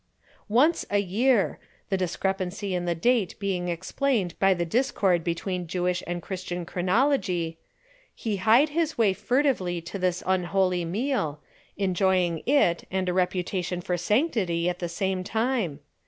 [0.49, 6.01] Once a year the discrepancy in the date being explained by the discord between Jewish
[6.07, 7.59] and Christian chronology
[8.15, 11.39] he hied his way furtively to this unholy meal,
[11.77, 15.81] enjoying it and a reputation for sanctity at the same time.